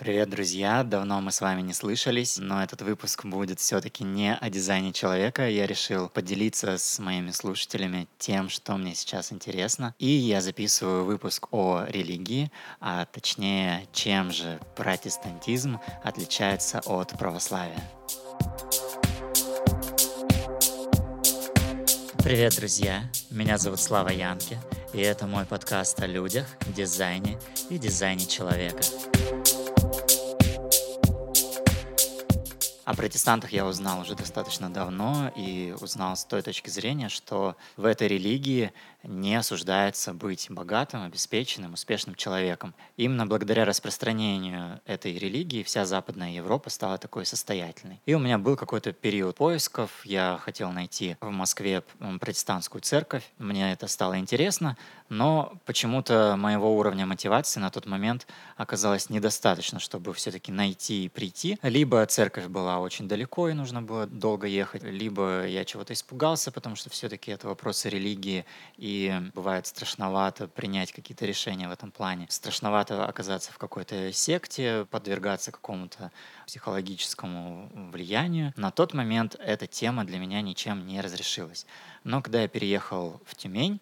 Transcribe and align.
Привет, 0.00 0.30
друзья! 0.30 0.82
Давно 0.82 1.20
мы 1.20 1.30
с 1.30 1.42
вами 1.42 1.60
не 1.60 1.74
слышались, 1.74 2.38
но 2.38 2.62
этот 2.62 2.80
выпуск 2.80 3.26
будет 3.26 3.60
все-таки 3.60 4.02
не 4.02 4.34
о 4.34 4.48
дизайне 4.48 4.94
человека. 4.94 5.46
Я 5.46 5.66
решил 5.66 6.08
поделиться 6.08 6.78
с 6.78 6.98
моими 6.98 7.32
слушателями 7.32 8.08
тем, 8.16 8.48
что 8.48 8.78
мне 8.78 8.94
сейчас 8.94 9.30
интересно. 9.30 9.94
И 9.98 10.06
я 10.06 10.40
записываю 10.40 11.04
выпуск 11.04 11.48
о 11.50 11.84
религии, 11.86 12.50
а 12.80 13.04
точнее, 13.04 13.86
чем 13.92 14.32
же 14.32 14.58
протестантизм 14.74 15.78
отличается 16.02 16.80
от 16.86 17.10
православия. 17.18 17.84
Привет, 22.24 22.56
друзья! 22.56 23.02
Меня 23.28 23.58
зовут 23.58 23.80
Слава 23.80 24.08
Янки, 24.08 24.58
и 24.94 25.00
это 25.00 25.26
мой 25.26 25.44
подкаст 25.44 26.00
о 26.00 26.06
людях, 26.06 26.46
дизайне 26.74 27.38
и 27.68 27.76
дизайне 27.76 28.24
человека. 28.24 28.80
О 32.90 32.94
протестантах 32.94 33.52
я 33.52 33.66
узнал 33.66 34.00
уже 34.00 34.16
достаточно 34.16 34.68
давно 34.68 35.32
и 35.36 35.72
узнал 35.80 36.16
с 36.16 36.24
той 36.24 36.42
точки 36.42 36.70
зрения, 36.70 37.08
что 37.08 37.54
в 37.76 37.84
этой 37.84 38.08
религии 38.08 38.72
не 39.02 39.34
осуждается 39.34 40.12
быть 40.12 40.46
богатым, 40.50 41.02
обеспеченным, 41.02 41.74
успешным 41.74 42.14
человеком. 42.14 42.74
Именно 42.96 43.26
благодаря 43.26 43.64
распространению 43.64 44.80
этой 44.84 45.16
религии 45.16 45.62
вся 45.62 45.86
Западная 45.86 46.32
Европа 46.32 46.70
стала 46.70 46.98
такой 46.98 47.26
состоятельной. 47.26 48.00
И 48.06 48.14
у 48.14 48.18
меня 48.18 48.38
был 48.38 48.56
какой-то 48.56 48.92
период 48.92 49.36
поисков. 49.36 50.04
Я 50.04 50.38
хотел 50.42 50.70
найти 50.70 51.16
в 51.20 51.30
Москве 51.30 51.82
протестантскую 52.20 52.82
церковь. 52.82 53.24
Мне 53.38 53.72
это 53.72 53.86
стало 53.86 54.18
интересно, 54.18 54.76
но 55.08 55.54
почему-то 55.64 56.36
моего 56.36 56.76
уровня 56.76 57.06
мотивации 57.06 57.60
на 57.60 57.70
тот 57.70 57.86
момент 57.86 58.26
оказалось 58.56 59.10
недостаточно, 59.10 59.80
чтобы 59.80 60.12
все-таки 60.14 60.52
найти 60.52 61.06
и 61.06 61.08
прийти. 61.08 61.58
Либо 61.62 62.04
церковь 62.06 62.46
была 62.46 62.80
очень 62.80 63.08
далеко 63.08 63.48
и 63.48 63.54
нужно 63.54 63.82
было 63.82 64.06
долго 64.06 64.46
ехать, 64.46 64.82
либо 64.82 65.46
я 65.46 65.64
чего-то 65.64 65.94
испугался, 65.94 66.52
потому 66.52 66.76
что 66.76 66.90
все-таки 66.90 67.30
это 67.30 67.48
вопросы 67.48 67.88
религии 67.88 68.44
и 68.76 68.89
и 68.90 69.30
бывает 69.34 69.66
страшновато 69.66 70.48
принять 70.48 70.92
какие-то 70.92 71.24
решения 71.24 71.68
в 71.68 71.72
этом 71.72 71.92
плане. 71.92 72.26
Страшновато 72.28 73.06
оказаться 73.06 73.52
в 73.52 73.58
какой-то 73.58 74.12
секте, 74.12 74.84
подвергаться 74.90 75.52
какому-то 75.52 76.10
психологическому 76.46 77.70
влиянию. 77.92 78.52
На 78.56 78.72
тот 78.72 78.92
момент 78.92 79.36
эта 79.38 79.68
тема 79.68 80.04
для 80.04 80.18
меня 80.18 80.40
ничем 80.40 80.86
не 80.86 81.00
разрешилась. 81.00 81.66
Но 82.02 82.20
когда 82.20 82.42
я 82.42 82.48
переехал 82.48 83.20
в 83.26 83.36
Тюмень, 83.36 83.80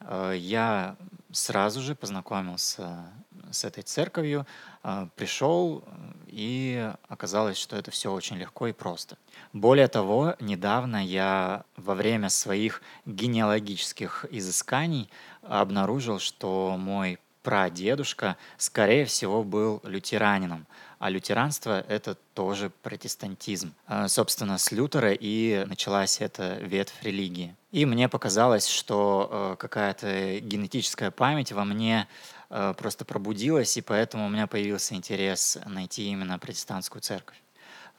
я 0.00 0.96
сразу 1.32 1.80
же 1.80 1.94
познакомился 1.94 3.10
с 3.50 3.64
этой 3.64 3.82
церковью, 3.82 4.46
э, 4.84 5.06
пришел, 5.16 5.84
и 6.26 6.92
оказалось, 7.08 7.56
что 7.56 7.76
это 7.76 7.90
все 7.90 8.12
очень 8.12 8.36
легко 8.36 8.66
и 8.66 8.72
просто. 8.72 9.16
Более 9.52 9.88
того, 9.88 10.34
недавно 10.40 11.04
я 11.04 11.64
во 11.76 11.94
время 11.94 12.28
своих 12.28 12.82
генеалогических 13.06 14.26
изысканий 14.30 15.10
обнаружил, 15.42 16.18
что 16.18 16.76
мой 16.78 17.18
прадедушка, 17.48 18.36
скорее 18.58 19.06
всего, 19.06 19.42
был 19.42 19.80
лютеранином. 19.82 20.66
А 20.98 21.08
лютеранство— 21.08 21.80
это 21.88 22.14
тоже 22.34 22.70
протестантизм. 22.82 23.72
А, 23.86 24.06
собственно, 24.08 24.58
с 24.58 24.70
Лютера 24.70 25.12
и 25.12 25.64
началась 25.64 26.20
эта 26.20 26.58
ветвь 26.60 27.02
религии. 27.02 27.56
И 27.72 27.86
мне 27.86 28.10
показалось, 28.10 28.66
что 28.66 29.30
э, 29.30 29.56
какая-то 29.58 30.40
генетическая 30.40 31.10
память 31.10 31.52
во 31.52 31.64
мне 31.64 32.06
э, 32.50 32.74
просто 32.76 33.06
пробудилась, 33.06 33.78
и 33.78 33.80
поэтому 33.80 34.26
у 34.26 34.28
меня 34.28 34.46
появился 34.46 34.94
интерес 34.94 35.56
найти 35.64 36.10
именно 36.10 36.38
протестантскую 36.38 37.00
церковь. 37.00 37.40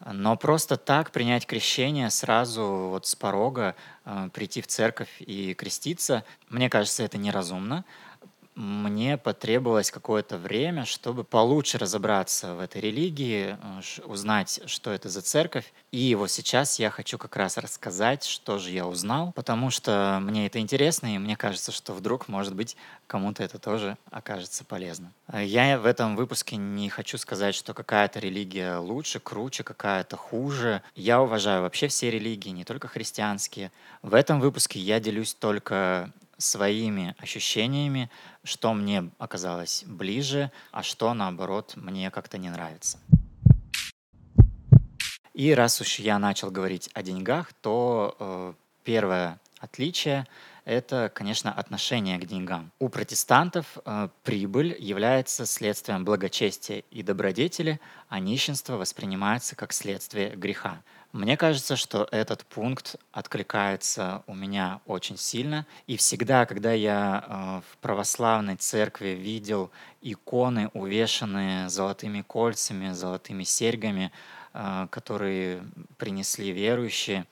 Но 0.05 0.37
просто 0.37 0.77
так 0.77 1.11
принять 1.11 1.47
крещение 1.47 2.11
сразу 2.11 2.63
вот 2.91 3.07
с 3.07 3.15
порога, 3.15 3.75
э, 4.05 4.29
прийти 4.31 4.61
в 4.61 4.67
церковь 4.67 5.09
и 5.19 5.55
креститься, 5.55 6.23
мне 6.49 6.69
кажется, 6.69 7.01
это 7.01 7.17
неразумно 7.17 7.83
мне 8.59 9.17
потребовалось 9.17 9.89
какое-то 9.89 10.37
время, 10.37 10.83
чтобы 10.83 11.23
получше 11.23 11.77
разобраться 11.77 12.55
в 12.55 12.59
этой 12.59 12.81
религии, 12.81 13.57
э, 13.57 14.01
узнать, 14.03 14.59
что 14.65 14.91
это 14.91 15.07
за 15.07 15.21
церковь. 15.21 15.71
И 15.93 16.13
вот 16.15 16.29
сейчас 16.29 16.77
я 16.77 16.89
хочу 16.89 17.17
как 17.17 17.37
раз 17.37 17.57
рассказать, 17.57 18.25
что 18.25 18.57
же 18.57 18.71
я 18.71 18.85
узнал, 18.85 19.31
потому 19.31 19.69
что 19.69 20.19
мне 20.21 20.45
это 20.45 20.59
интересно, 20.59 21.15
и 21.15 21.17
мне 21.17 21.37
кажется, 21.37 21.71
что 21.71 21.93
вдруг, 21.93 22.27
может 22.27 22.53
быть, 22.53 22.75
кому-то 23.07 23.43
это 23.43 23.59
тоже 23.59 23.97
окажется 24.11 24.65
полезно. 24.65 25.13
Э, 25.31 25.41
я 25.41 25.79
в 25.79 25.85
этом 25.85 26.17
выпуске 26.17 26.57
не 26.57 26.89
хочу 26.89 27.17
сказать, 27.17 27.55
что 27.55 27.73
какая-то 27.73 28.19
религия 28.19 28.75
лучше, 28.75 29.21
круче, 29.21 29.63
какая-то 29.63 30.17
хуже. 30.17 30.83
Я 30.95 31.21
уважаю 31.21 31.61
вообще 31.61 31.87
все 31.87 32.11
религии, 32.11 32.49
не 32.49 32.65
только 32.65 32.89
христианские. 32.89 33.71
В 34.01 34.13
этом 34.13 34.41
выпуске 34.41 34.81
я 34.81 34.99
делюсь 34.99 35.33
только 35.33 36.11
своими 36.39 37.15
ощущениями, 37.19 38.09
что 38.43 38.73
мне 38.73 39.11
оказалось 39.19 39.83
ближе, 39.85 40.51
а 40.71 40.81
что, 40.81 41.13
наоборот, 41.13 41.73
мне 41.75 42.09
как-то 42.09 42.37
не 42.37 42.49
нравится. 42.49 42.97
И 45.33 45.53
раз 45.53 45.79
уж 45.79 45.99
я 45.99 46.17
начал 46.19 46.49
говорить 46.49 46.89
о 46.93 47.03
деньгах, 47.03 47.53
то 47.53 48.15
э, 48.19 48.53
первое 48.83 49.39
отличие– 49.59 50.25
это, 50.65 51.11
конечно, 51.13 51.51
отношение 51.51 52.19
к 52.19 52.25
деньгам. 52.25 52.71
У 52.77 52.89
протестантов 52.89 53.77
э, 53.85 54.09
прибыль 54.23 54.75
является 54.77 55.45
следствием 55.45 56.05
благочестия 56.05 56.83
и 56.91 57.01
добродетели, 57.01 57.79
а 58.07 58.19
нищенство 58.19 58.77
воспринимается 58.77 59.55
как 59.55 59.73
следствие 59.73 60.35
греха. 60.35 60.83
Мне 61.11 61.37
кажется, 61.37 61.75
что 61.75 62.07
этот 62.11 62.45
пункт 62.45 62.97
откликается 63.11 64.21
у 64.27 64.35
меня 64.35 64.79
очень 64.85 65.17
сильно. 65.17 65.65
И 65.87 65.97
всегда, 65.97 66.45
когда 66.45 66.71
я 66.71 67.23
э, 67.25 67.61
в 67.67 67.77
православной 67.77 68.57
церкви 68.57 69.09
видел 69.09 69.71
иконы, 70.03 70.69
увешанные 70.75 71.67
золотыми 71.67 72.21
кольцами, 72.21 72.91
золотыми 72.91 73.43
серьгами, 73.43 74.11
э, 74.53 74.87
которые 74.91 75.63
принесли 75.97 76.51
верующие, 76.51 77.25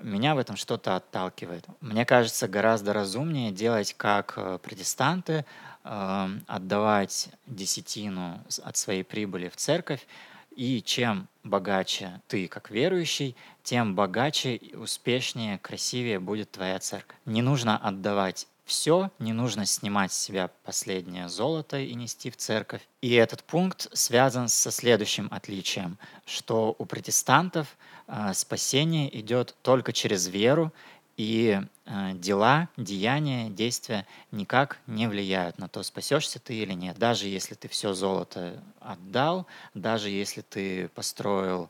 меня 0.00 0.34
в 0.34 0.38
этом 0.38 0.56
что-то 0.56 0.96
отталкивает. 0.96 1.66
Мне 1.80 2.04
кажется, 2.04 2.48
гораздо 2.48 2.92
разумнее 2.92 3.52
делать 3.52 3.94
как 3.96 4.34
э, 4.36 4.58
протестанты, 4.60 5.44
отдавать 5.82 7.30
десятину 7.46 8.38
от 8.62 8.76
своей 8.76 9.02
прибыли 9.02 9.48
в 9.48 9.56
церковь, 9.56 10.06
и 10.54 10.82
чем 10.82 11.26
богаче 11.42 12.20
ты 12.28 12.48
как 12.48 12.70
верующий, 12.70 13.36
тем 13.62 13.94
богаче, 13.94 14.60
успешнее, 14.74 15.58
красивее 15.58 16.18
будет 16.18 16.50
твоя 16.50 16.78
церковь. 16.78 17.16
Не 17.24 17.42
нужно 17.42 17.76
отдавать 17.76 18.46
все, 18.64 19.10
не 19.18 19.32
нужно 19.32 19.66
снимать 19.66 20.12
с 20.12 20.18
себя 20.18 20.48
последнее 20.64 21.28
золото 21.28 21.78
и 21.78 21.92
нести 21.94 22.30
в 22.30 22.36
церковь. 22.36 22.86
И 23.00 23.12
этот 23.14 23.42
пункт 23.42 23.88
связан 23.92 24.48
со 24.48 24.70
следующим 24.70 25.28
отличием, 25.32 25.98
что 26.24 26.76
у 26.78 26.84
протестантов 26.84 27.76
э, 28.06 28.32
спасение 28.32 29.18
идет 29.18 29.56
только 29.62 29.92
через 29.92 30.28
веру, 30.28 30.72
и 31.20 31.60
э, 31.84 32.12
дела, 32.14 32.70
деяния, 32.78 33.50
действия 33.50 34.06
никак 34.30 34.78
не 34.86 35.06
влияют 35.06 35.58
на 35.58 35.68
то, 35.68 35.82
спасешься 35.82 36.38
ты 36.38 36.54
или 36.54 36.72
нет. 36.72 36.96
Даже 36.98 37.28
если 37.28 37.54
ты 37.54 37.68
все 37.68 37.92
золото 37.92 38.58
отдал, 38.80 39.46
даже 39.74 40.08
если 40.08 40.40
ты 40.40 40.88
построил, 40.88 41.68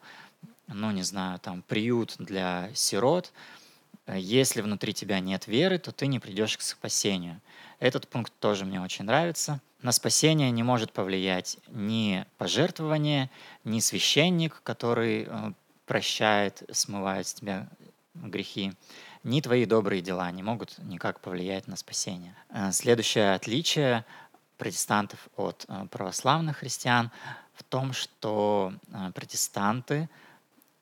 ну 0.69 0.93
не 0.93 1.03
знаю, 1.03 1.41
там 1.41 1.63
приют 1.63 2.15
для 2.21 2.71
сирот, 2.75 3.33
э, 4.07 4.21
если 4.21 4.61
внутри 4.61 4.95
тебя 4.95 5.19
нет 5.19 5.49
веры, 5.49 5.79
то 5.79 5.91
ты 5.91 6.07
не 6.07 6.21
придешь 6.21 6.57
к 6.57 6.61
спасению. 6.61 7.41
Этот 7.81 8.07
пункт 8.07 8.33
тоже 8.39 8.65
мне 8.65 8.81
очень 8.81 9.05
нравится. 9.05 9.61
На 9.83 9.91
спасение 9.91 10.53
не 10.53 10.63
может 10.63 10.93
повлиять 10.93 11.59
ни 11.67 12.25
пожертвование, 12.39 13.31
ни 13.65 13.81
священник, 13.81 14.61
который 14.63 15.27
э, 15.29 15.53
прощает, 15.87 16.63
смывает 16.71 17.27
с 17.27 17.35
тебя 17.35 17.69
грехи 18.15 18.73
ни 19.23 19.41
твои 19.41 19.67
добрые 19.67 20.03
дела 20.03 20.31
не 20.31 20.43
могут 20.43 20.79
никак 20.79 21.21
повлиять 21.21 21.69
на 21.69 21.77
спасение. 21.77 22.35
Э, 22.51 22.73
следующее 22.73 23.35
отличие 23.35 24.05
протестантов 24.57 25.29
от 25.37 25.65
э, 25.69 25.87
православных 25.91 26.59
христиан 26.59 27.11
в 27.55 27.63
том, 27.63 27.93
что 27.93 28.73
э, 28.89 29.11
протестанты 29.15 30.09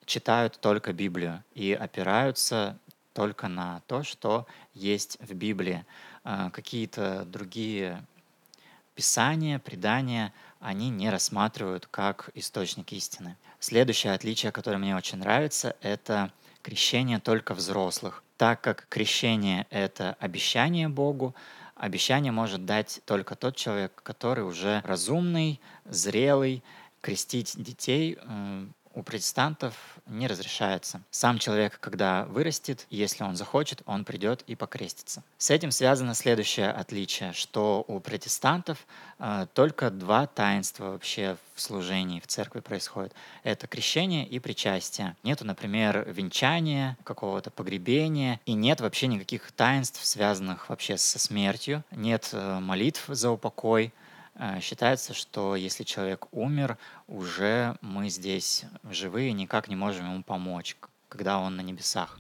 читают 0.05 0.58
только 0.61 0.93
Библию 0.93 1.43
и 1.55 1.73
опираются 1.73 2.79
только 3.12 3.49
на 3.49 3.81
то, 3.87 4.05
что 4.05 4.46
есть 4.75 5.19
в 5.20 5.34
Библии. 5.34 5.84
Какие-то 6.52 7.25
другие 7.25 8.05
писания, 8.94 9.58
предания 9.58 10.32
они 10.61 10.88
не 10.88 11.11
рассматривают 11.11 11.87
как 11.87 12.31
источник 12.34 12.93
истины. 12.93 13.37
Следующее 13.61 14.12
отличие, 14.12 14.52
которое 14.52 14.79
мне 14.79 14.96
очень 14.96 15.19
нравится, 15.19 15.75
это 15.81 16.32
крещение 16.62 17.19
только 17.19 17.55
взрослых. 17.55 18.23
Так 18.38 18.61
как 18.61 18.87
крещение— 18.88 19.67
это 19.70 20.17
обещание 20.20 20.88
Богу, 20.88 21.35
обещание 21.75 22.31
может 22.31 22.64
дать 22.64 23.00
только 23.05 23.35
тот 23.35 23.56
человек, 23.56 24.00
который 24.05 24.44
уже 24.44 24.81
разумный, 24.85 25.61
зрелый, 25.85 26.62
крестить 27.00 27.61
детей 27.61 28.17
у 28.99 29.03
протестантов 29.05 29.75
не 30.06 30.27
разрешается. 30.27 31.00
Сам 31.12 31.39
человек, 31.39 31.79
когда 31.79 32.25
вырастет, 32.25 32.85
если 32.91 33.23
он 33.23 33.37
захочет, 33.37 33.81
он 33.87 34.05
придет 34.05 34.43
и 34.49 34.56
покрестится. 34.56 35.23
С 35.39 35.50
этим 35.50 35.71
связано 35.71 36.15
следующее 36.15 36.71
отличие, 36.71 37.33
что 37.33 37.85
у 37.87 38.00
протестантов 38.00 38.79
э, 39.21 39.47
только 39.55 39.91
два 39.91 40.27
таинства 40.27 40.91
вообще 40.91 41.37
в 41.55 41.61
служении 41.61 42.19
в 42.19 42.27
церкви 42.27 42.59
происходит. 42.59 43.12
Это 43.45 43.69
крещение 43.69 44.27
и 44.27 44.41
причастие. 44.41 45.15
Нету, 45.23 45.44
например, 45.44 46.05
венчания, 46.11 46.97
какого-то 47.05 47.53
погребения, 47.53 48.41
и 48.47 48.55
нет 48.55 48.81
вообще 48.81 49.06
никаких 49.06 49.53
таинств, 49.53 50.05
связанных 50.05 50.71
вообще 50.71 50.99
со 50.99 51.21
смертью. 51.21 51.85
Нет 51.93 52.31
э, 52.33 52.59
молитв 52.59 53.05
за 53.06 53.31
упокой, 53.31 53.93
считается, 54.61 55.14
что 55.14 55.56
если 55.56 55.85
человек 55.85 56.26
умер, 56.32 56.79
уже 57.06 57.76
мы 57.81 58.08
здесь 58.08 58.64
живые 58.90 59.32
никак 59.32 59.69
не 59.69 59.76
можем 59.76 60.06
ему 60.12 60.23
помочь, 60.23 60.76
когда 61.08 61.38
он 61.38 61.56
на 61.56 61.61
небесах. 61.61 62.19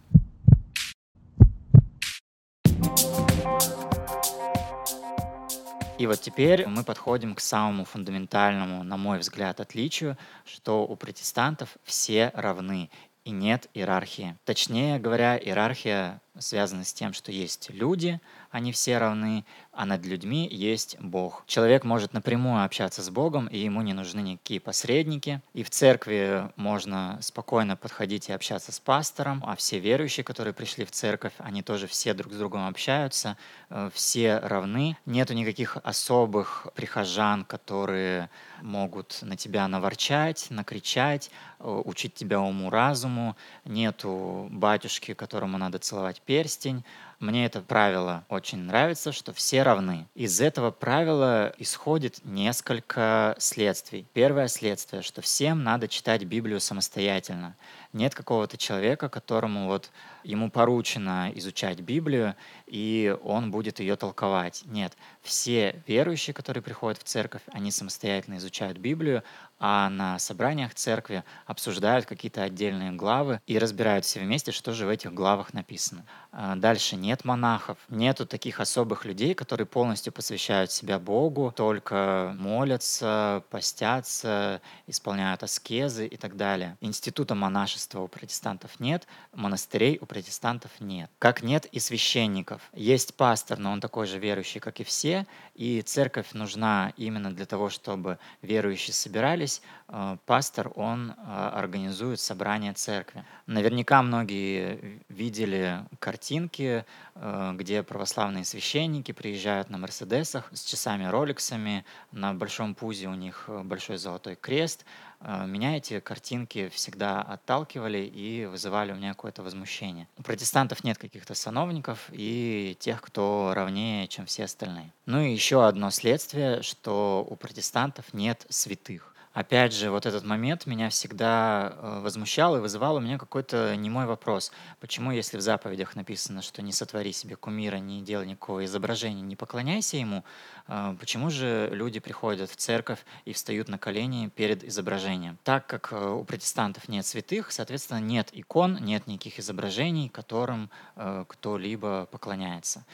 И 5.98 6.06
вот 6.06 6.20
теперь 6.20 6.66
мы 6.68 6.84
подходим 6.84 7.34
к 7.34 7.40
самому 7.40 7.84
фундаментальному, 7.84 8.84
на 8.84 8.96
мой 8.96 9.18
взгляд, 9.18 9.58
отличию, 9.58 10.16
что 10.44 10.86
у 10.86 10.94
протестантов 10.94 11.76
все 11.82 12.30
равны 12.34 12.88
и 13.24 13.30
нет 13.30 13.68
иерархии. 13.74 14.36
Точнее 14.44 15.00
говоря, 15.00 15.36
иерархия 15.36 16.20
связана 16.40 16.84
с 16.84 16.92
тем, 16.92 17.12
что 17.12 17.32
есть 17.32 17.70
люди, 17.70 18.20
они 18.50 18.72
все 18.72 18.98
равны, 18.98 19.44
а 19.72 19.84
над 19.84 20.04
людьми 20.06 20.48
есть 20.50 20.98
Бог. 21.00 21.44
Человек 21.46 21.84
может 21.84 22.12
напрямую 22.12 22.64
общаться 22.64 23.02
с 23.02 23.10
Богом, 23.10 23.46
и 23.46 23.58
ему 23.58 23.82
не 23.82 23.92
нужны 23.92 24.20
никакие 24.20 24.60
посредники. 24.60 25.42
И 25.52 25.62
в 25.62 25.70
церкви 25.70 26.50
можно 26.56 27.18
спокойно 27.20 27.76
подходить 27.76 28.28
и 28.28 28.32
общаться 28.32 28.72
с 28.72 28.80
пастором, 28.80 29.42
а 29.46 29.54
все 29.56 29.78
верующие, 29.78 30.24
которые 30.24 30.54
пришли 30.54 30.84
в 30.84 30.90
церковь, 30.90 31.34
они 31.38 31.62
тоже 31.62 31.86
все 31.86 32.14
друг 32.14 32.32
с 32.32 32.36
другом 32.36 32.66
общаются, 32.66 33.36
э, 33.70 33.90
все 33.92 34.38
равны. 34.38 34.96
Нету 35.06 35.34
никаких 35.34 35.76
особых 35.82 36.68
прихожан, 36.74 37.44
которые 37.44 38.30
могут 38.62 39.18
на 39.22 39.36
тебя 39.36 39.68
наворчать, 39.68 40.46
накричать, 40.50 41.30
э, 41.60 41.82
учить 41.84 42.14
тебя 42.14 42.40
уму-разуму. 42.40 43.36
Нету 43.64 44.48
батюшки, 44.50 45.14
которому 45.14 45.58
надо 45.58 45.78
целовать 45.78 46.22
перстень, 46.28 46.84
мне 47.20 47.46
это 47.46 47.60
правило 47.60 48.24
очень 48.28 48.58
нравится, 48.58 49.10
что 49.10 49.32
все 49.32 49.62
равны. 49.62 50.06
Из 50.14 50.40
этого 50.40 50.70
правила 50.70 51.52
исходит 51.58 52.20
несколько 52.24 53.34
следствий. 53.38 54.06
Первое 54.12 54.46
следствие, 54.46 55.02
что 55.02 55.20
всем 55.20 55.64
надо 55.64 55.88
читать 55.88 56.22
Библию 56.24 56.60
самостоятельно. 56.60 57.56
Нет 57.92 58.14
какого-то 58.14 58.56
человека, 58.56 59.08
которому 59.08 59.66
вот 59.66 59.90
ему 60.22 60.50
поручено 60.50 61.32
изучать 61.34 61.80
Библию, 61.80 62.36
и 62.66 63.16
он 63.24 63.50
будет 63.50 63.80
ее 63.80 63.96
толковать. 63.96 64.62
Нет, 64.66 64.96
все 65.22 65.82
верующие, 65.86 66.34
которые 66.34 66.62
приходят 66.62 66.98
в 66.98 67.04
церковь, 67.04 67.42
они 67.50 67.70
самостоятельно 67.70 68.36
изучают 68.36 68.78
Библию, 68.78 69.22
а 69.58 69.88
на 69.90 70.18
собраниях 70.18 70.74
церкви 70.74 71.24
обсуждают 71.46 72.06
какие-то 72.06 72.42
отдельные 72.42 72.92
главы 72.92 73.40
и 73.46 73.58
разбирают 73.58 74.04
все 74.04 74.20
вместе, 74.20 74.52
что 74.52 74.72
же 74.72 74.86
в 74.86 74.88
этих 74.88 75.12
главах 75.12 75.52
написано. 75.52 76.04
А 76.30 76.54
дальше 76.56 76.96
нет 77.08 77.24
монахов, 77.24 77.78
нету 77.88 78.26
таких 78.26 78.60
особых 78.60 79.06
людей, 79.06 79.32
которые 79.34 79.66
полностью 79.66 80.12
посвящают 80.12 80.70
себя 80.70 80.98
Богу, 80.98 81.54
только 81.56 82.34
молятся, 82.38 83.42
постятся, 83.48 84.60
исполняют 84.86 85.42
аскезы 85.42 86.06
и 86.06 86.18
так 86.18 86.36
далее. 86.36 86.76
Института 86.82 87.34
монашества 87.34 88.00
у 88.00 88.08
протестантов 88.08 88.78
нет, 88.78 89.06
монастырей 89.32 89.96
у 90.02 90.04
протестантов 90.04 90.70
нет. 90.80 91.10
Как 91.18 91.42
нет 91.42 91.64
и 91.76 91.80
священников. 91.80 92.60
Есть 92.74 93.14
пастор, 93.14 93.58
но 93.58 93.72
он 93.72 93.80
такой 93.80 94.06
же 94.06 94.18
верующий, 94.18 94.60
как 94.60 94.80
и 94.80 94.84
все, 94.84 95.26
и 95.54 95.80
церковь 95.80 96.34
нужна 96.34 96.92
именно 96.98 97.34
для 97.34 97.46
того, 97.46 97.70
чтобы 97.70 98.18
верующие 98.42 98.92
собирались. 98.92 99.62
Э, 99.88 100.18
пастор, 100.26 100.70
он 100.76 101.10
э, 101.10 101.14
организует 101.54 102.20
собрание 102.20 102.74
церкви. 102.74 103.24
Наверняка 103.48 104.02
многие 104.02 105.00
видели 105.08 105.80
картинки, 105.98 106.84
э, 107.16 107.52
где 107.56 107.82
православные 107.82 108.44
священники 108.44 109.12
приезжают 109.12 109.70
на 109.70 109.78
Мерседесах 109.78 110.48
с 110.52 110.62
часами 110.62 111.06
Роликсами, 111.06 111.84
на 112.12 112.34
большом 112.34 112.76
пузе 112.76 113.08
у 113.08 113.14
них 113.14 113.48
большой 113.64 113.96
золотой 113.96 114.36
крест, 114.36 114.84
Э, 115.20 115.46
меня 115.46 115.76
эти 115.76 116.00
картинки 116.00 116.68
всегда 116.68 117.20
отталкивали 117.22 117.98
и 117.98 118.46
вызывали 118.46 118.92
у 118.92 118.96
меня 118.96 119.10
какое-то 119.10 119.42
возмущение. 119.42 120.08
У 120.16 120.22
протестантов 120.22 120.84
нет 120.84 120.98
каких-то 120.98 121.34
сановников 121.34 122.08
и 122.12 122.76
тех, 122.78 123.02
кто 123.02 123.52
равнее, 123.54 124.06
чем 124.08 124.26
все 124.26 124.44
остальные. 124.44 124.92
Ну 125.06 125.20
и 125.20 125.32
еще 125.32 125.66
одно 125.66 125.90
следствие, 125.90 126.62
что 126.62 127.26
у 127.28 127.36
протестантов 127.36 128.12
нет 128.14 128.46
святых 128.48 129.14
опять 129.38 129.72
же, 129.72 129.90
вот 129.90 130.04
этот 130.04 130.24
момент 130.24 130.66
меня 130.66 130.88
всегда 130.90 131.72
э, 131.76 132.00
возмущал 132.00 132.56
и 132.56 132.60
вызывал 132.60 132.96
у 132.96 133.00
меня 133.00 133.18
какой-то 133.18 133.76
немой 133.76 134.06
вопрос. 134.06 134.50
Почему, 134.80 135.12
если 135.12 135.36
в 135.36 135.40
заповедях 135.40 135.94
написано, 135.94 136.42
что 136.42 136.60
не 136.60 136.72
сотвори 136.72 137.12
себе 137.12 137.36
кумира, 137.36 137.76
не 137.76 138.02
делай 138.02 138.26
никакого 138.26 138.64
изображения, 138.64 139.22
не 139.22 139.36
поклоняйся 139.36 139.96
ему, 139.96 140.24
э, 140.66 140.96
почему 140.98 141.30
же 141.30 141.70
люди 141.72 142.00
приходят 142.00 142.50
в 142.50 142.56
церковь 142.56 142.98
и 143.26 143.32
встают 143.32 143.68
на 143.68 143.78
колени 143.78 144.28
перед 144.28 144.64
изображением? 144.64 145.38
Так 145.44 145.68
как 145.68 145.92
э, 145.92 146.10
у 146.10 146.24
протестантов 146.24 146.88
нет 146.88 147.06
святых, 147.06 147.52
соответственно, 147.52 148.00
нет 148.00 148.30
икон, 148.32 148.78
нет 148.80 149.06
никаких 149.06 149.38
изображений, 149.38 150.08
которым 150.08 150.70
кто-либо 150.96 152.08
поклоняется. 152.10 152.84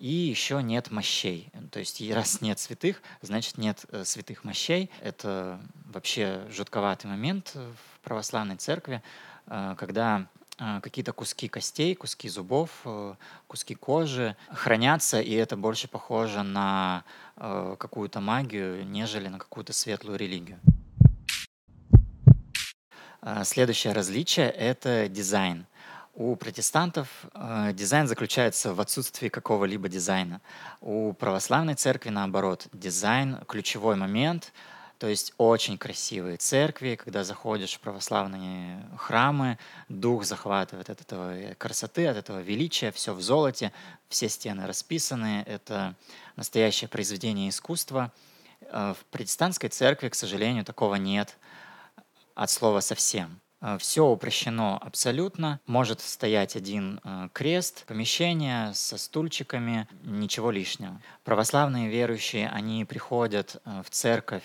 И 0.00 0.10
еще 0.10 0.62
нет 0.62 0.90
мощей. 0.90 1.52
То 1.70 1.78
есть 1.78 2.00
раз 2.10 2.40
нет 2.40 2.58
святых, 2.58 3.02
значит 3.20 3.58
нет 3.58 3.84
э, 3.90 4.02
святых 4.04 4.44
мощей. 4.44 4.90
Это 5.02 5.60
вообще 5.84 6.46
жутковатый 6.48 7.10
момент 7.10 7.52
в 7.54 8.00
православной 8.00 8.56
церкви, 8.56 9.02
э, 9.46 9.74
когда 9.76 10.26
э, 10.58 10.80
какие-то 10.82 11.12
куски 11.12 11.48
костей, 11.48 11.94
куски 11.94 12.30
зубов, 12.30 12.70
куски 13.46 13.74
кожи 13.74 14.36
хранятся, 14.50 15.20
и 15.20 15.34
это 15.34 15.58
больше 15.58 15.86
похоже 15.86 16.42
на 16.42 17.04
какую-то 17.36 18.20
магию, 18.20 18.86
нежели 18.86 19.28
на 19.28 19.38
какую-то 19.38 19.74
светлую 19.74 20.18
религию. 20.18 20.58
Следующее 23.44 23.92
различие— 23.92 24.50
это 24.50 25.08
дизайн. 25.08 25.66
У 26.20 26.36
протестантов 26.36 27.08
э, 27.32 27.72
дизайн 27.72 28.06
заключается 28.06 28.74
в 28.74 28.80
отсутствии 28.82 29.30
какого-либо 29.30 29.88
дизайна. 29.88 30.42
У 30.82 31.14
православной 31.14 31.76
церкви, 31.76 32.10
наоборот, 32.10 32.66
дизайн— 32.74 33.38
ключевой 33.48 33.96
момент, 33.96 34.52
то 34.98 35.06
есть 35.06 35.32
очень 35.38 35.78
красивые 35.78 36.36
церкви, 36.36 36.96
когда 37.02 37.24
заходишь 37.24 37.72
в 37.72 37.80
православные 37.80 38.86
храмы, 38.98 39.58
дух 39.88 40.24
захватывает 40.24 40.90
от 40.90 41.00
этого 41.00 41.54
красоты, 41.54 42.06
от 42.06 42.18
этого 42.18 42.40
величия, 42.40 42.92
все 42.92 43.14
в 43.14 43.22
золоте, 43.22 43.72
все 44.10 44.28
стены 44.28 44.66
расписаны, 44.66 45.42
это 45.46 45.94
настоящее 46.36 46.88
произведение 46.88 47.48
искусства. 47.48 48.12
Э, 48.60 48.92
в 48.92 49.06
протестантской 49.06 49.70
церкви, 49.70 50.10
к 50.10 50.14
сожалению, 50.14 50.66
такого 50.66 50.96
нет 50.96 51.38
от 52.34 52.50
слова 52.50 52.80
совсем. 52.80 53.40
Э, 53.60 53.78
Все 53.78 54.06
упрощено 54.06 54.78
абсолютно. 54.78 55.60
Может 55.66 56.00
стоять 56.00 56.56
один 56.56 57.00
э, 57.04 57.28
крест, 57.32 57.84
помещение 57.86 58.72
со 58.74 58.98
стульчиками, 58.98 59.88
ничего 60.02 60.50
лишнего. 60.50 61.00
Православные 61.24 61.88
верующие, 61.88 62.48
они 62.48 62.84
приходят 62.84 63.60
э, 63.64 63.82
в 63.84 63.90
церковь, 63.90 64.42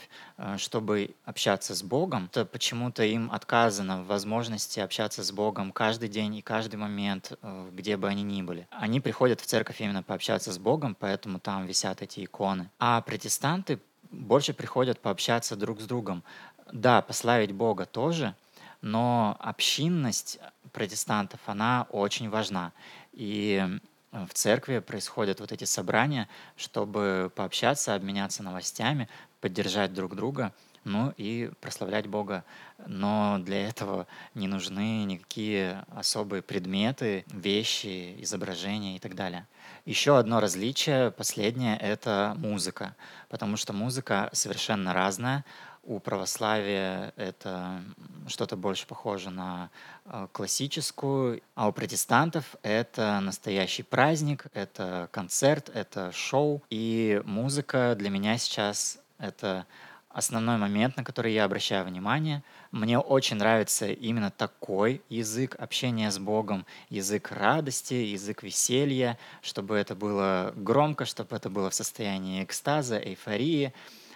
чтобы 0.58 1.16
общаться 1.24 1.74
с 1.76 1.82
Богом. 1.82 2.28
То 2.28 2.46
почему-то 2.46 3.04
им 3.04 3.32
отказано 3.32 4.04
в 4.04 4.08
возможности 4.08 4.80
общаться 4.82 5.24
с 5.24 5.32
Богом 5.32 5.72
каждый 5.72 6.10
день 6.10 6.36
и 6.36 6.42
каждый 6.42 6.76
момент, 6.76 7.32
где 7.72 7.96
бы 7.96 8.10
они 8.10 8.24
ни 8.24 8.42
были. 8.42 8.68
Они 8.72 9.00
приходят 9.00 9.40
в 9.40 9.46
церковь 9.46 9.80
именно 9.80 10.04
пообщаться 10.04 10.52
с 10.52 10.58
Богом, 10.58 10.96
поэтому 11.00 11.40
там 11.40 11.66
висят 11.66 12.02
эти 12.02 12.26
иконы. 12.26 12.70
А 12.80 13.02
протестанты 13.02 13.80
больше 14.12 14.54
приходят 14.54 15.00
пообщаться 15.00 15.56
друг 15.56 15.80
с 15.80 15.86
другом. 15.86 16.24
Да, 16.72 17.02
пославить 17.02 17.54
Бога 17.54 17.86
тоже, 17.86 18.36
но 18.82 19.38
общинность 19.40 20.40
протестантов, 20.72 21.40
она 21.46 21.88
очень 21.90 22.30
важна. 22.30 22.72
И 23.14 23.80
в 24.12 24.34
церкви 24.34 24.80
происходят 24.80 25.40
вот 25.40 25.52
эти 25.52 25.66
собрания, 25.66 26.28
чтобы 26.56 27.32
пообщаться, 27.36 27.96
обменяться 27.96 28.44
новостями, 28.44 29.10
поддержать 29.42 29.94
друг 29.94 30.16
друга, 30.16 30.54
ну 30.86 31.14
и 31.18 31.52
прославлять 31.60 32.08
Бога. 32.08 32.46
Но 32.86 33.40
для 33.40 33.68
этого 33.68 34.08
не 34.34 34.48
нужны 34.48 35.04
никакие 35.04 35.84
особые 35.94 36.42
предметы, 36.42 37.26
вещи, 37.28 38.16
изображения 38.22 38.96
и 38.96 39.00
так 39.00 39.16
далее. 39.16 39.48
Еще 39.86 40.18
одно 40.18 40.40
различие, 40.40 41.12
последнее, 41.12 41.78
это 41.78 42.36
музыка, 42.38 42.96
потому 43.30 43.58
что 43.58 43.74
музыка 43.74 44.30
совершенно 44.32 44.94
разная 44.94 45.44
у 45.86 46.00
православия 46.00 47.14
это 47.16 47.84
что-то 48.28 48.56
больше 48.56 48.88
похоже 48.88 49.30
на 49.30 49.70
э, 50.06 50.28
классическую, 50.32 51.42
а 51.54 51.68
у 51.68 51.72
протестантов 51.72 52.56
это 52.64 53.20
настоящий 53.22 53.84
праздник, 53.84 54.48
это 54.54 55.10
концерт, 55.12 55.70
это 55.74 56.12
шоу. 56.12 56.62
И 56.70 57.22
музыка 57.26 57.96
для 57.98 58.10
меня 58.10 58.38
сейчас 58.38 59.00
это 59.20 59.66
основной 60.10 60.58
момент, 60.58 60.96
на 60.96 61.04
который 61.04 61.34
я 61.34 61.44
обращаю 61.44 61.86
внимание. 61.86 62.42
Мне 62.72 62.98
очень 62.98 63.36
нравится 63.36 63.88
именно 63.88 64.32
такой 64.32 65.02
язык 65.10 65.56
общения 65.60 66.10
с 66.10 66.18
Богом, 66.18 66.66
язык 66.90 67.32
радости, 67.32 67.94
язык 67.94 68.42
веселья, 68.42 69.18
чтобы 69.42 69.76
это 69.76 69.94
было 69.94 70.54
громко, 70.56 71.04
чтобы 71.04 71.36
это 71.36 71.50
было 71.50 71.70
в 71.70 71.76
состоянии 71.76 72.44
экстаза, 72.44 72.98
эйфории, 72.98 73.74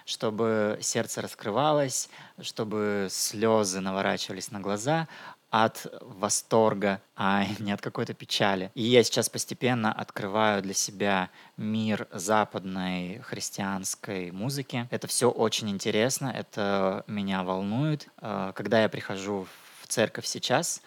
чтобы 0.09 0.79
сердце 0.81 1.21
раскрывалось, 1.21 2.09
чтобы 2.41 3.07
слезы 3.11 3.79
наворачивались 3.79 4.49
на 4.49 4.59
глаза, 4.59 5.07
от 5.51 5.87
восторга, 6.01 7.01
а 7.15 7.45
не 7.59 7.71
от 7.71 7.81
какой-то 7.81 8.13
печали. 8.13 8.71
И 8.73 8.83
я 8.83 9.03
сейчас 9.03 9.29
постепенно 9.29 9.91
открываю 9.91 10.61
для 10.61 10.73
себя 10.73 11.29
мир 11.57 12.07
западной 12.11 13.19
христианской 13.19 14.31
музыки. 14.31 14.87
Это 14.91 15.07
все 15.07 15.29
очень 15.29 15.69
интересно, 15.69 16.33
это 16.35 17.03
меня 17.07 17.43
волнует. 17.43 18.07
А, 18.17 18.51
когда 18.53 18.81
я 18.81 18.89
прихожу 18.89 19.47
в 19.81 19.87
церковь 19.87 20.25
сейчас, 20.25 20.81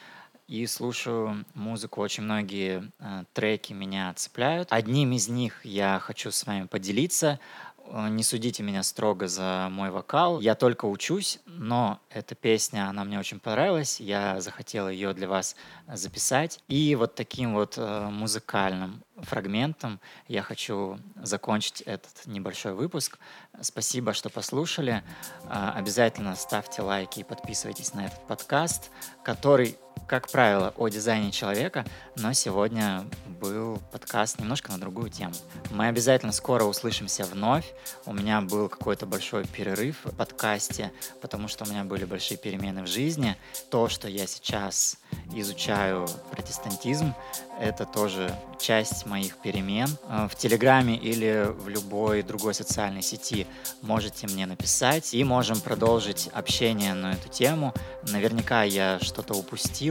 и 0.48 0.66
слушаю 0.66 1.46
музыку. 1.54 2.02
Очень 2.02 2.24
многие 2.24 2.90
э, 2.98 3.24
треки 3.32 3.72
меня 3.72 4.12
цепляют. 4.14 4.68
Одним 4.70 5.12
из 5.12 5.28
них 5.28 5.64
я 5.64 5.98
хочу 5.98 6.30
с 6.30 6.44
вами 6.44 6.66
поделиться. 6.66 7.38
Э, 7.86 8.08
не 8.08 8.22
судите 8.22 8.62
меня 8.62 8.82
строго 8.82 9.28
за 9.28 9.68
мой 9.70 9.90
вокал. 9.90 10.40
Я 10.40 10.54
только 10.54 10.86
учусь, 10.86 11.40
но 11.46 12.00
эта 12.10 12.34
песня, 12.34 12.88
она 12.88 13.04
мне 13.04 13.18
очень 13.18 13.40
понравилась. 13.40 14.00
Я 14.00 14.40
захотел 14.40 14.88
ее 14.88 15.12
для 15.14 15.28
вас 15.28 15.56
записать. 15.92 16.60
И 16.68 16.94
вот 16.94 17.14
таким 17.14 17.54
вот 17.54 17.74
э, 17.76 18.08
музыкальным 18.10 19.02
фрагментом 19.16 20.00
я 20.28 20.42
хочу 20.42 20.98
закончить 21.22 21.82
этот 21.82 22.26
небольшой 22.26 22.74
выпуск. 22.74 23.18
Спасибо, 23.60 24.12
что 24.12 24.30
послушали. 24.30 25.02
Э, 25.44 25.72
обязательно 25.74 26.34
ставьте 26.36 26.82
лайки 26.82 27.20
и 27.20 27.24
подписывайтесь 27.24 27.94
на 27.94 28.06
этот 28.06 28.26
подкаст, 28.26 28.90
который 29.22 29.76
как 30.06 30.30
правило, 30.30 30.74
о 30.76 30.88
дизайне 30.88 31.30
человека, 31.30 31.84
но 32.16 32.32
сегодня 32.32 33.04
был 33.40 33.80
подкаст 33.90 34.38
немножко 34.38 34.70
на 34.70 34.78
другую 34.78 35.10
тему. 35.10 35.32
Мы 35.70 35.88
обязательно 35.88 36.32
скоро 36.32 36.64
услышимся 36.64 37.24
вновь. 37.24 37.72
У 38.06 38.12
меня 38.12 38.40
был 38.40 38.68
какой-то 38.68 39.06
большой 39.06 39.44
перерыв 39.46 39.96
в 40.04 40.14
подкасте, 40.14 40.92
потому 41.20 41.48
что 41.48 41.64
у 41.64 41.68
меня 41.68 41.84
были 41.84 42.04
большие 42.04 42.38
перемены 42.38 42.82
в 42.82 42.86
жизни. 42.86 43.36
То, 43.70 43.88
что 43.88 44.08
я 44.08 44.26
сейчас 44.26 44.98
изучаю 45.34 46.06
протестантизм, 46.30 47.14
это 47.58 47.84
тоже 47.84 48.34
часть 48.60 49.06
моих 49.06 49.36
перемен. 49.38 49.88
Э, 50.08 50.28
в 50.30 50.36
Телеграме 50.36 50.96
или 50.96 51.46
в 51.48 51.68
любой 51.68 52.22
другой 52.22 52.54
социальной 52.54 53.02
сети 53.02 53.46
можете 53.82 54.26
мне 54.26 54.46
написать 54.46 55.14
и 55.14 55.24
можем 55.24 55.60
продолжить 55.60 56.28
общение 56.32 56.94
на 56.94 57.12
эту 57.14 57.28
тему. 57.28 57.74
Наверняка 58.08 58.62
я 58.62 58.98
что-то 59.00 59.34
упустил 59.34 59.81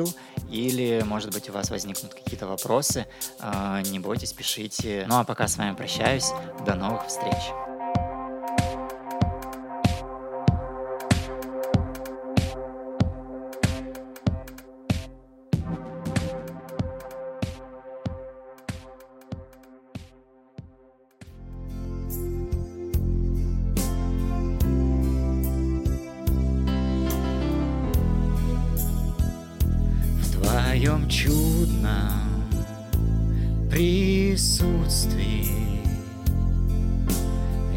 или, 0.49 1.03
может 1.05 1.33
быть, 1.33 1.49
у 1.49 1.53
вас 1.53 1.69
возникнут 1.69 2.13
какие-то 2.13 2.47
вопросы. 2.47 3.07
Э, 3.39 3.81
не 3.85 3.99
бойтесь, 3.99 4.33
пишите. 4.33 5.05
Ну 5.07 5.19
а 5.19 5.23
пока 5.23 5.47
с 5.47 5.57
вами 5.57 5.75
прощаюсь. 5.75 6.31
До 6.65 6.75
новых 6.75 7.07
встреч. 7.07 7.70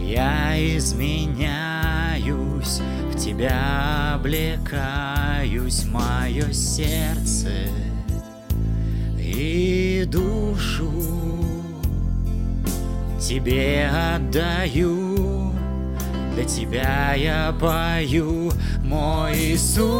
Я 0.05 0.55
изменяюсь, 0.77 1.45
в 3.13 3.17
тебя 3.19 4.15
облекаюсь, 4.15 5.85
мое 5.87 6.53
сердце 6.53 7.49
и 9.19 10.05
душу 10.07 10.93
тебе 13.21 13.91
отдаю, 14.15 15.53
для 16.35 16.45
тебя 16.45 17.15
я 17.15 17.55
пою, 17.59 18.53
мой 18.85 19.55
Иисус 19.55 19.95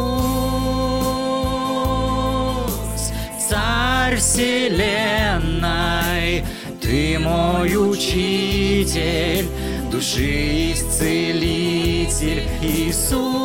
царь 3.49 4.15
вселенной, 4.17 4.85
ты 6.95 7.19
мой 7.19 7.75
учитель, 7.75 9.49
души 9.91 10.71
исцелитель 10.71 12.47
Иисус. 12.61 13.35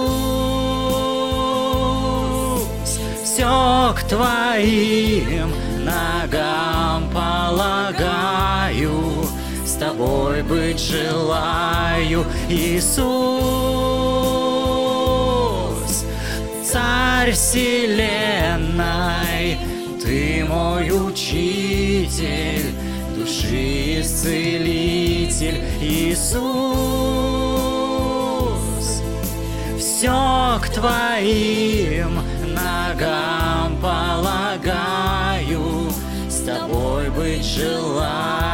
Все 3.24 3.92
к 3.96 4.02
твоим 4.08 5.50
ногам 5.84 7.10
полагаю, 7.12 8.92
с 9.66 9.72
тобой 9.72 10.44
быть 10.44 10.78
желаю, 10.78 12.24
Иисус. 12.48 13.00
Царь 16.64 17.32
вселенной, 17.32 17.98
ты 20.00 20.44
мой 20.48 20.92
учитель, 20.92 22.70
души 23.20 24.00
исцелитель 24.00 25.60
Иисус. 25.80 26.70
Все 29.78 30.58
к 30.62 30.68
твоим 30.70 32.20
ногам 32.46 33.76
полагаю, 33.80 35.62
с 36.28 36.40
тобой 36.40 37.10
быть 37.10 37.44
желаю. 37.44 38.49